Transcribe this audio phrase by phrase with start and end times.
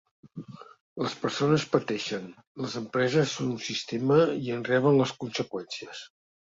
[1.05, 2.25] Les persones pateixen,
[2.63, 6.07] les empreses són un sistema i en reben les conseqüències.